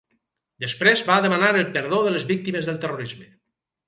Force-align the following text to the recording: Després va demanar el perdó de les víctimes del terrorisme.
Després 0.63 1.03
va 1.09 1.17
demanar 1.25 1.49
el 1.59 1.67
perdó 1.75 1.99
de 2.07 2.13
les 2.15 2.25
víctimes 2.31 2.71
del 2.71 2.81
terrorisme. 2.87 3.29